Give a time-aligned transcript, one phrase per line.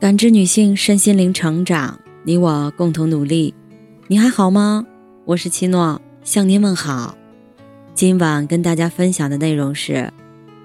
[0.00, 3.54] 感知女性身心灵成长，你我共同努力。
[4.08, 4.84] 你还好吗？
[5.24, 7.16] 我是七诺，向您问好。
[7.94, 10.12] 今晚跟大家分享的内容是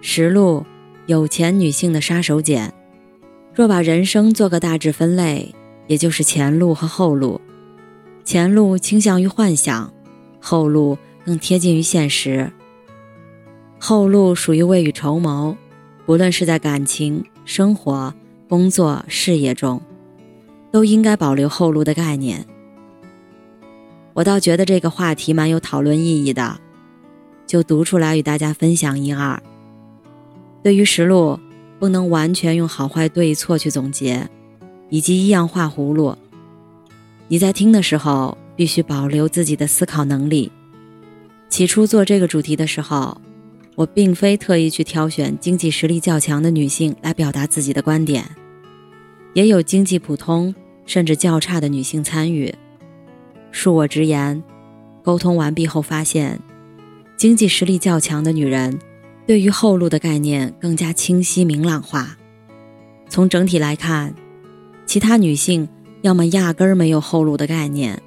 [0.01, 0.65] 实录
[1.05, 2.69] 有钱女性的杀手锏。
[3.53, 5.53] 若把人生做个大致分类，
[5.87, 7.39] 也就是前路和后路。
[8.25, 9.93] 前路倾向于幻想，
[10.41, 12.51] 后路更贴近于现实。
[13.77, 15.55] 后路属于未雨绸缪，
[16.05, 18.13] 不论是在感情、生活。
[18.49, 19.79] 工作事业中，
[20.71, 22.43] 都应该保留后路的概念。
[24.13, 26.59] 我倒觉得这个话题蛮有讨论意义的，
[27.45, 29.39] 就读出来与大家分享一二。
[30.63, 31.39] 对于实录，
[31.77, 34.27] 不能完全用好坏对错去总结，
[34.89, 36.17] 以及一样画葫芦。
[37.27, 40.51] 你在听的时候，必须保留自己的思考能力。
[41.49, 43.15] 起初做这个主题的时候。
[43.75, 48.29] 我并非特意去挑选经济实力较强的女性来表达自己的观点，
[49.33, 50.53] 也有经济普通
[50.85, 52.53] 甚至较差的女性参与。
[53.51, 54.43] 恕我直言，
[55.03, 56.39] 沟通完毕后发现，
[57.17, 58.79] 经济实力较强的女人
[59.25, 62.17] 对于后路的概念更加清晰明朗化。
[63.07, 64.13] 从整体来看，
[64.85, 65.67] 其他女性
[66.01, 68.01] 要么压根儿没有后路的概念，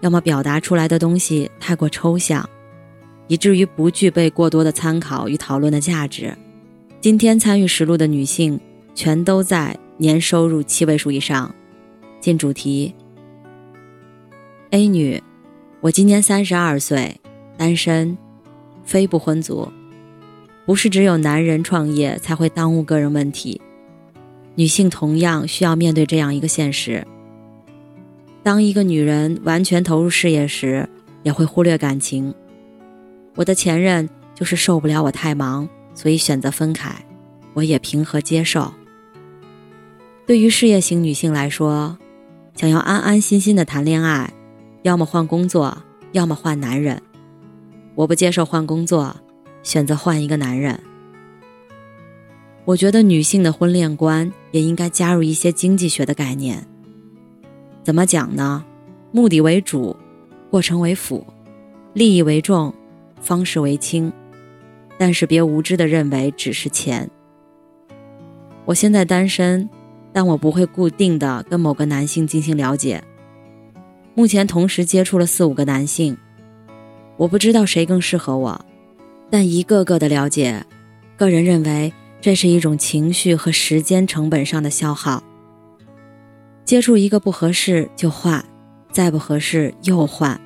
[0.00, 2.48] 要么表达出来的东西太过抽象。
[3.26, 6.36] 以至于不具备过多的参考与讨论的价值。
[7.00, 8.60] 今天参与实录的女性，
[8.94, 11.54] 全都在年收入七位数以上。
[12.20, 12.94] 进主题
[14.70, 15.22] ：A 女，
[15.82, 17.20] 我今年三十二岁，
[17.58, 18.16] 单身，
[18.82, 19.70] 非不婚族。
[20.64, 23.60] 不是只有男人创业才会耽误个人问题，
[24.54, 27.06] 女性同样需要面对这样一个现实：
[28.42, 30.88] 当一个女人完全投入事业时，
[31.22, 32.34] 也会忽略感情。
[33.34, 36.90] 我的前任就是受不了我太忙，所以选择分开，
[37.52, 38.72] 我也平和接受。
[40.26, 41.98] 对于事业型女性来说，
[42.54, 44.32] 想要安安心心的谈恋爱，
[44.82, 45.76] 要么换工作，
[46.12, 47.02] 要么换男人。
[47.94, 49.14] 我不接受换工作，
[49.62, 50.80] 选择换一个男人。
[52.64, 56.66] 我觉得女性的婚恋观也应该加入一些经济学的概念。
[57.82, 58.64] 怎么讲呢？
[59.12, 59.94] 目的为主，
[60.50, 61.26] 过程为辅，
[61.92, 62.72] 利益为重。
[63.20, 64.12] 方式为轻，
[64.98, 67.10] 但是别无知的认为只是钱。
[68.66, 69.66] 我现在单身，
[70.14, 73.02] 但我不会固定的跟某个男性进行了解。
[74.14, 76.16] 目前同时接触了四五个男性，
[77.16, 78.64] 我不知道谁更适合我，
[79.28, 80.64] 但一个个的了解，
[81.16, 85.20] 个人认为这是一种情绪和时间成本上的消耗。
[86.64, 88.42] 接触一个不合适就换，
[88.92, 90.40] 再不合适又换。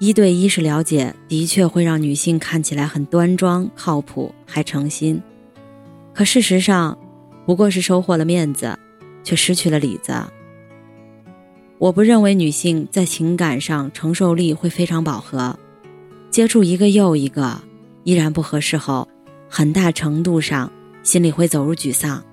[0.00, 5.22] 一对一是了解，的确会让女性看起来很端庄、靠谱，还诚心。
[6.12, 6.98] 可事实上，
[7.46, 8.78] 不过是收获了面子，
[9.28, 10.14] 却失去了里子。
[11.76, 15.58] 我不认为女性在情感上承受力会非常饱和，
[16.30, 17.60] 接触一个又一个，
[18.04, 19.06] 依然不合适后，
[19.46, 20.72] 很大程度上
[21.02, 22.24] 心里会走入沮丧，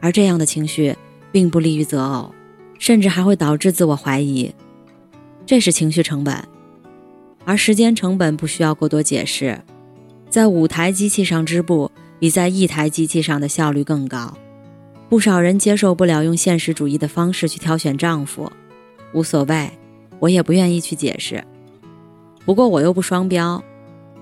[0.00, 0.96] 而这样的情绪
[1.30, 2.34] 并不利于择偶，
[2.78, 4.50] 甚至还会导致自我怀疑，
[5.44, 6.34] 这是情绪成本。
[7.44, 9.60] 而时间成本不需要过多解释，
[10.30, 14.34] 在五台机器上织布比在一台机器上的效率更高。
[15.08, 18.50] 不少人接受不了用现实主义的方式去挑选丈夫，
[19.12, 19.70] 无所谓，
[20.18, 21.42] 我也不愿意去解释。
[22.44, 23.62] 不过我又不双标，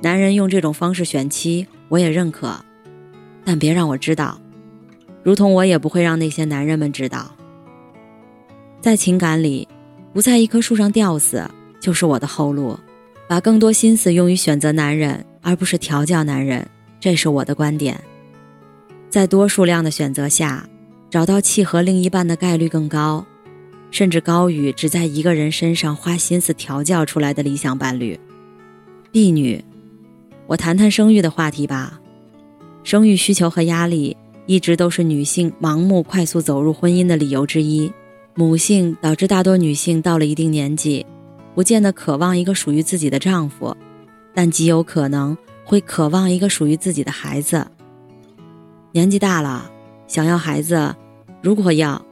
[0.03, 2.55] 男人用这种方式选妻，我也认可，
[3.45, 4.39] 但别让我知道，
[5.23, 7.35] 如同我也不会让那些男人们知道。
[8.81, 9.67] 在情感里，
[10.13, 11.43] 不在一棵树上吊死，
[11.81, 12.79] 就是我的后路。
[13.27, 16.69] 把更多心思用于选择男人，而不是调教男人，
[17.01, 17.99] 这是我的观点。
[19.09, 20.69] 在多数量的选择下，
[21.15, 23.25] 找到契合另一半的概率更高，
[23.93, 28.19] 甚至高于只在一个人身上花心思调教出来的理想伴侣。
[29.13, 29.65] B 女，
[30.49, 32.01] 我谈谈生育的话题吧。
[32.83, 34.17] 生育需求和压力
[34.47, 37.93] 一直都是女性盲目快速走入婚姻的理由之一。
[38.35, 41.07] 母性导致大多女性到了一定年纪。
[41.55, 43.77] 不见得渴望一个属于自己的丈夫，
[44.35, 47.65] 但极有可能会渴望一个属于自己的孩子。
[48.91, 49.71] 年纪大了，
[50.09, 50.93] 想要孩子，
[51.45, 52.03] 如果要，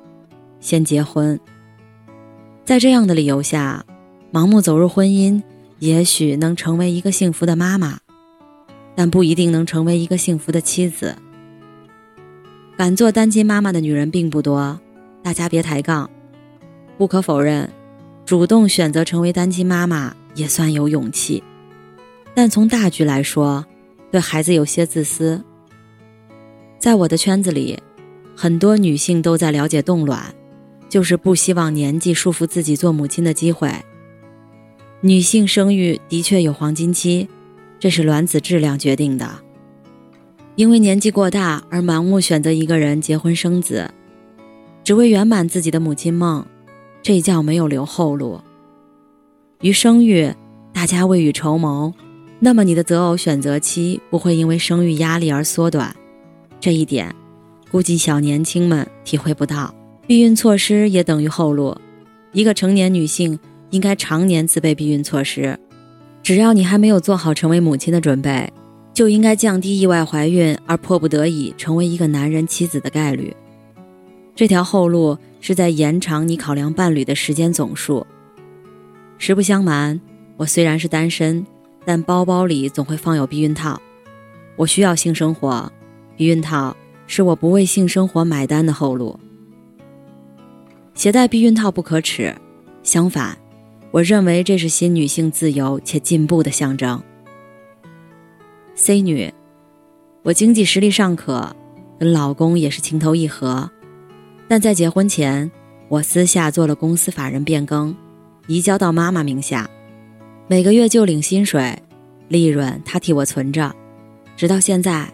[0.61, 1.40] 先结婚。
[2.67, 3.82] 在这样的理由下，
[4.31, 5.43] 盲目走入婚姻，
[5.79, 7.99] 也许能成为一个幸福的妈妈，
[8.94, 11.17] 但不一定能成为一个幸福的妻子。
[12.76, 14.79] 敢做单亲妈妈的女人并不多，
[15.23, 16.11] 大家别抬杠。
[16.99, 17.67] 不可否认。
[18.26, 21.43] 主动选择成为单亲妈妈也算有勇气，
[22.34, 23.64] 但从大局来说，
[24.11, 25.43] 对孩子有些自私。
[26.79, 27.82] 在我的圈子里，
[28.37, 30.34] 很多女性都在了解冻卵，
[30.88, 33.70] 就是不希望年纪束缚自己做母亲的机会。
[35.00, 37.29] 女性生育的确有黄金期，
[37.79, 39.29] 这是卵子质量决定的。
[40.55, 43.90] 因为年纪过大而盲目选择一个人结婚生子，
[44.84, 46.46] 只为圆满自己的母亲梦，
[47.02, 48.40] 这叫没有留后路。
[49.61, 50.32] 于生育，
[50.73, 51.94] 大家未雨绸缪，
[52.40, 55.94] 那么你的择偶选择期不会因为生育压力而缩短。
[56.61, 57.14] 这一点，
[57.73, 59.75] 估计小年轻们体会不到。
[60.07, 61.77] 避孕措施也等于后路，
[62.31, 63.37] 一个成年女性。
[63.73, 65.59] 应该常年自备避孕措施，
[66.23, 68.53] 只要你还没有做好成为母亲的准备，
[68.93, 73.35] 就应该降低意外怀孕而迫不得已成为一个男人妻子的概率。
[74.37, 78.07] 这条后路是在延长你考量伴侣的时间总数。
[79.17, 79.99] 实不相瞒，
[80.37, 81.47] 我虽然是单身，
[81.87, 83.81] 但包包里总会放有避孕套。
[84.57, 85.73] 我需要性生活，
[86.15, 86.77] 避孕套
[87.14, 89.20] 是我不为性生活买单的后路。
[90.94, 92.35] 携带避孕套不可耻，
[92.82, 93.37] 相反。
[93.91, 97.03] 我认为这是新女性自由且进步的象征。
[98.75, 99.31] C 女，
[100.23, 101.55] 我经济实力尚可，
[101.99, 103.70] 跟老公也是情投意合，
[104.49, 105.50] 但在结婚前，
[105.88, 107.94] 我私下做了公司法人变更，
[108.47, 109.69] 移交到妈妈名下，
[110.49, 111.79] 每个月就领薪水，
[112.29, 113.70] 利润她替我存着，
[114.35, 115.12] 直到现在，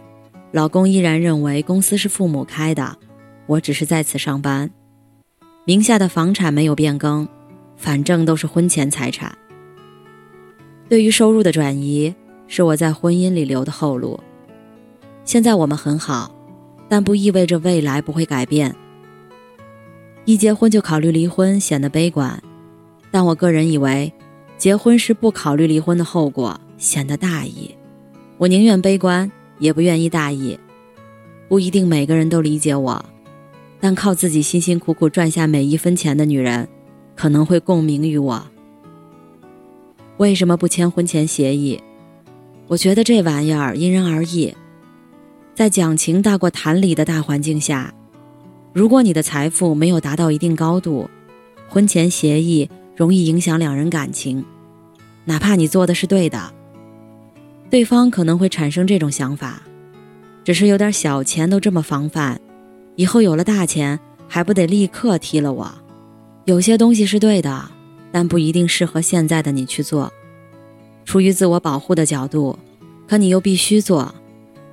[0.52, 2.96] 老公依然认为公司是父母开的，
[3.46, 4.70] 我只是在此上班，
[5.64, 7.28] 名下的房产没有变更。
[7.76, 9.38] 反正都是婚前财产。
[10.88, 12.12] 对于收入的转移，
[12.48, 14.18] 是我在婚姻里留的后路。
[15.24, 16.34] 现在我们很好，
[16.88, 18.74] 但不意味着未来不会改变。
[20.24, 22.36] 一结婚就考虑离婚，显得悲观；
[23.12, 24.12] 但我个人以为，
[24.56, 27.72] 结婚时不考虑离婚的后果，显得大意。
[28.38, 30.58] 我宁愿悲观，也不愿意大意。
[31.48, 33.04] 不一定每个人都理解我，
[33.80, 36.68] 但靠自己辛辛苦苦赚下每一分钱的女人。
[37.16, 38.46] 可能会共鸣于我。
[40.18, 41.82] 为什么不签婚前协议？
[42.68, 44.54] 我觉得这玩意儿因人而异。
[45.52, 47.92] 在讲情大过谈理的大环境下，
[48.72, 51.10] 如果你的财富没有达到一定高度，
[51.68, 54.44] 婚前协议容易影响两人感情。
[55.24, 56.54] 哪怕你做的是对的，
[57.70, 59.62] 对方可能会产生这种想法：
[60.42, 62.40] 只是有点小钱都这么防范，
[62.96, 65.70] 以后有了大钱还不得立刻踢了我？
[66.46, 67.70] 有些东西是对的，
[68.10, 70.10] 但不一定适合现在的你去做。
[71.04, 72.58] 出于自我保护的角度，
[73.06, 74.14] 可你又必须做，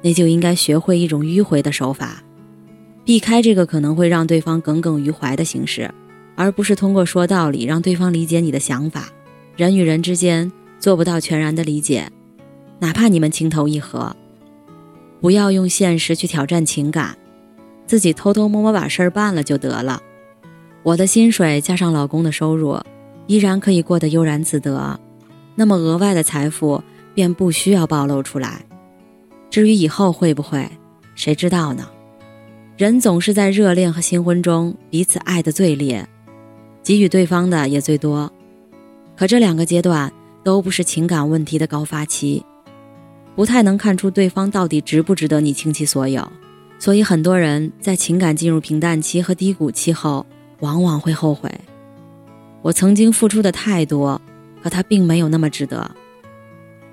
[0.01, 2.23] 那就应该学会一种迂回的手法，
[3.03, 5.93] 避开这个可能会让对方耿耿于怀的形式，
[6.35, 9.09] 而不是通过说道理让对方理解你的想法。
[9.57, 10.49] 人与人之间
[10.79, 12.09] 做不到全然的理解，
[12.79, 14.15] 哪怕你们情投意合，
[15.21, 17.17] 不要用现实去挑战情感，
[17.87, 20.01] 自己偷偷摸摸把事儿办了就得了。
[20.83, 22.79] 我的薪水加上老公的收入，
[23.27, 24.99] 依然可以过得悠然自得，
[25.55, 26.83] 那么额外的财富
[27.13, 28.65] 便不需要暴露出来。
[29.49, 30.69] 至于以后会不会，
[31.15, 31.89] 谁知道呢？
[32.77, 36.07] 人总是在热恋和新婚中彼此爱的最烈，
[36.83, 38.29] 给予对方的也最多。
[39.15, 40.11] 可这两个阶段
[40.43, 42.45] 都不是情感问题的高发期，
[43.35, 46.31] 不太能看出对方到底值不值得你倾其所有，
[46.79, 50.25] 所以很多人在情感进入平淡期和低谷期后。
[50.61, 51.51] 往往会后悔，
[52.61, 54.19] 我曾经付出的太多，
[54.63, 55.91] 可他并没有那么值得。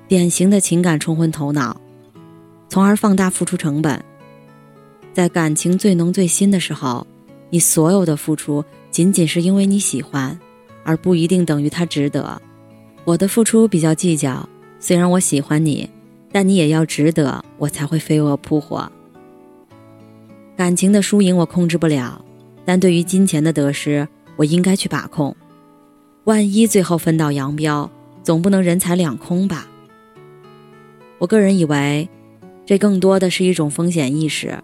[0.09, 1.81] 典型的情感冲昏头脑，
[2.69, 4.05] 从而放大付出成本。
[5.15, 7.07] 在感情最浓最新的时候，
[7.51, 10.37] 你所有的付出仅仅是因为你喜欢，
[10.83, 12.43] 而不一定等于他值得。
[13.05, 14.47] 我的付出比较计较，
[14.81, 15.89] 虽然我喜欢你，
[16.33, 18.91] 但你也要值得，我才会飞蛾扑火。
[20.57, 22.25] 感情的输赢我控制不了。
[22.65, 25.37] 但对于金钱的得失，我应该去把控。
[26.25, 27.91] 万一最后分道扬镳，
[28.23, 29.67] 总不能人财两空吧？
[31.19, 32.09] 我个人以为，
[32.65, 34.57] 这更多的是一种风险意识。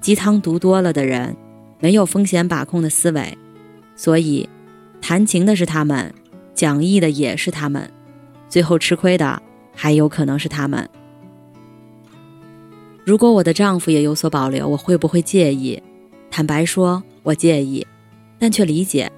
[0.00, 1.36] 鸡汤读多了的人，
[1.80, 3.36] 没有风险把控的思维，
[3.96, 4.48] 所以
[5.00, 6.14] 谈情的是他们，
[6.54, 7.90] 讲义的也是他们，
[8.48, 9.42] 最后吃亏的
[9.74, 10.88] 还有可能是他们。
[13.04, 15.82] 如果我的丈夫也有所保留，我会不会介意？
[16.30, 17.02] 坦白说。
[17.24, 17.86] 我介意，
[18.38, 19.10] 但却理解。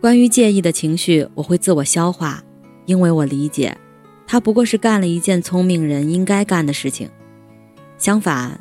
[0.00, 2.40] 关于介意的情绪，我会自我消化，
[2.84, 3.76] 因为我理解，
[4.24, 7.10] 他不过是干了一件聪明人应该干的事情。
[7.98, 8.60] 相反，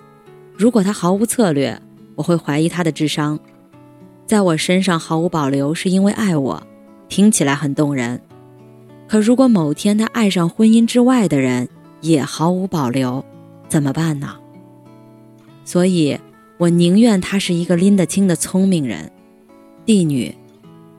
[0.58, 1.80] 如果他毫无策略，
[2.16, 3.40] 我会怀疑他的智商。
[4.26, 6.66] 在我身上毫无保留，是因为爱我，
[7.08, 8.20] 听起来很动人。
[9.08, 11.70] 可如果某天他爱上婚姻之外的人，
[12.02, 13.24] 也毫无保留，
[13.68, 14.36] 怎么办呢？
[15.64, 16.20] 所以。
[16.58, 19.12] 我宁愿他是一个拎得清的聪明人。
[19.86, 20.34] 帝女，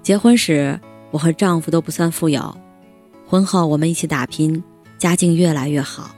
[0.03, 0.79] 结婚时
[1.11, 2.55] 我和丈夫都不算富有，
[3.27, 4.63] 婚后我们一起打拼，
[4.99, 6.15] 家境越来越好。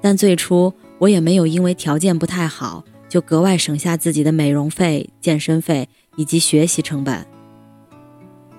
[0.00, 5.86] 但最初我也没有因为条件不太好就格外省下自己的美容费、健身费
[6.16, 7.26] 以及学习成本。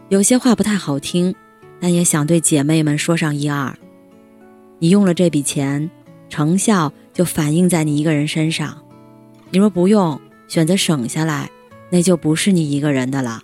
[0.10, 1.34] 有些话不太好听，
[1.80, 3.76] 但也想对姐妹们说上一二。
[4.78, 5.90] 你用了这笔钱，
[6.30, 8.78] 成效就反映在你一个人身上。
[9.52, 11.50] 你若不用，选择省下来，
[11.90, 13.42] 那就不是你一个人的了。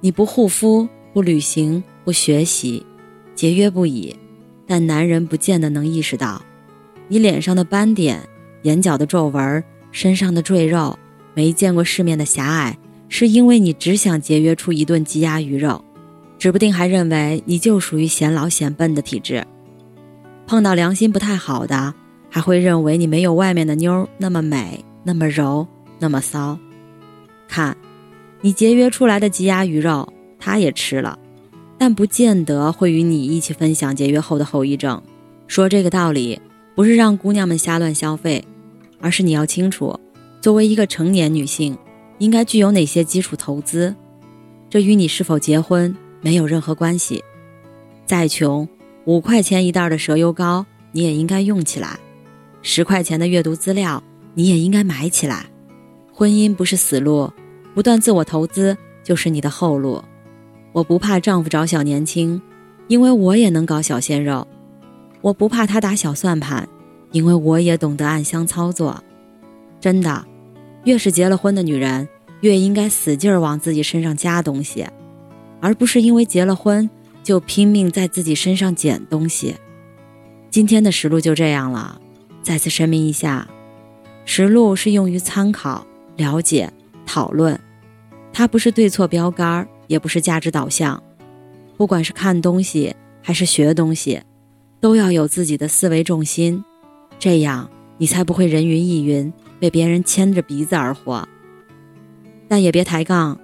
[0.00, 2.84] 你不护肤、不旅行、不学习，
[3.34, 4.16] 节约不已，
[4.66, 6.42] 但男人不见得能意识到，
[7.08, 8.26] 你脸上的斑点、
[8.62, 10.98] 眼角的皱纹、身上的赘肉、
[11.34, 15.84] 没见过世面的狭隘，是因为你只想节约出一顿鸡鸭鱼肉，
[16.38, 19.46] 指不定还认为你就属于显老显笨的体质。
[20.48, 21.94] 碰到良心不太好的。
[22.30, 25.66] 还会认为你没有外面的妞那么美，那么柔，
[25.98, 26.58] 那么骚。
[27.48, 27.74] 看，
[28.42, 31.18] 你节约出来的鸡鸭鱼肉，他也吃了，
[31.78, 35.02] 但不见得会与你一起分享节约后的后遗症。
[35.46, 36.38] 说这个道理，
[36.74, 38.44] 不是让姑娘们瞎乱消费，
[39.00, 39.98] 而是你要清楚，
[40.42, 41.76] 作为一个成年女性，
[42.18, 43.94] 应该具有哪些基础投资。
[44.68, 47.24] 这与你是否结婚没有任何关系。
[48.04, 48.68] 再穷，
[49.08, 51.98] 五块钱一袋的蛇油膏，你也应该用起来。
[52.60, 54.02] 十块钱的阅读资料，
[54.34, 55.46] 你也应该买起来。
[56.12, 57.32] 婚姻不是死路，
[57.74, 60.04] 不断自我投资就是你的后路。
[60.72, 62.38] 我不怕丈夫找小年轻，
[62.88, 64.46] 因为我也能搞小鲜肉；
[65.22, 66.68] 我不怕他打小算盘，
[67.12, 69.02] 因为我也懂得暗箱操作。
[69.80, 70.22] 真的，
[70.84, 72.06] 越是结了婚的女人，
[72.42, 74.86] 越应该使劲往自己身上加东西，
[75.62, 76.86] 而不是因为结了婚
[77.28, 79.54] 就拼命在自己身上捡东西。
[80.48, 82.00] 今天的实录就这样了。
[82.42, 83.46] 再次声明一下，
[84.24, 86.72] 实录是用于参考、了解、
[87.04, 87.60] 讨论，
[88.32, 91.02] 它不是对错标杆，也不是价值导向。
[91.76, 94.22] 不管是看东西还是学东西，
[94.80, 96.64] 都要有自己的思维重心，
[97.18, 99.30] 这样你才不会人云亦云，
[99.60, 101.28] 被别人牵着鼻子而活。
[102.48, 103.38] 但也别抬杠，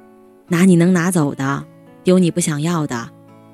[0.49, 1.67] 拿你能拿走的，
[2.03, 3.11] 丢你不想要的，